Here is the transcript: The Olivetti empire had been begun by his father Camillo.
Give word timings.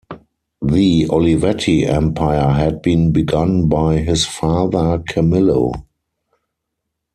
The 0.63 1.05
Olivetti 1.09 1.87
empire 1.87 2.53
had 2.53 2.81
been 2.81 3.11
begun 3.11 3.69
by 3.69 3.99
his 3.99 4.25
father 4.25 4.97
Camillo. 5.07 5.73